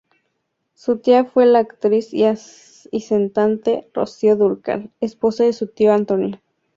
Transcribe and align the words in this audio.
Su 0.73 0.97
tía 0.97 1.25
fue 1.25 1.45
la 1.45 1.59
actriz 1.59 2.09
y 2.11 3.05
cantante 3.07 3.87
Rocío 3.93 4.35
Dúrcal, 4.35 4.89
esposa 4.99 5.43
de 5.43 5.53
su 5.53 5.67
tío 5.67 5.93
Antonio. 5.93 6.39